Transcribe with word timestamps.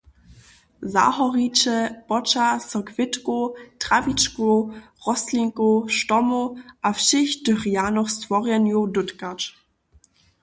Zahoriće 0.93 1.77
poča 2.07 2.45
so 2.69 2.79
kwětkow, 2.87 3.43
trawičkow, 3.81 4.57
rostlinkow, 5.05 5.73
štomow 5.97 6.45
a 6.87 6.89
wšěch 6.97 7.31
tych 7.45 7.61
rjanych 7.71 8.09
stworjenjow 8.15 8.83
dótkać. 8.95 9.41